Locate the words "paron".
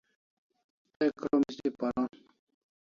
1.79-2.09